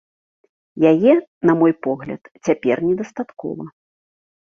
Яе, 0.91 1.13
на 1.51 1.57
мой 1.61 1.73
погляд, 1.89 2.21
цяпер 2.45 2.77
недастаткова. 2.89 3.73